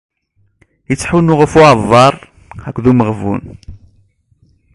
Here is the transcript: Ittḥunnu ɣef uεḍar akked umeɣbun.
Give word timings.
Ittḥunnu 0.93 1.33
ɣef 1.39 1.53
uεḍar 1.59 2.13
akked 2.67 2.85
umeɣbun. 2.91 3.41